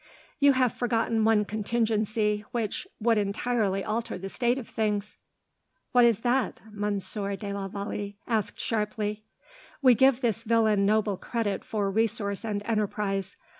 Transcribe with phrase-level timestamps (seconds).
[0.39, 5.15] "You have forgotten one contingency, which would entirely alter the state of things."
[5.91, 9.21] "What is that?" Monsieur de la Vallee asked sharply.
[9.79, 13.35] "We give this villain noble credit for resource and enterprise.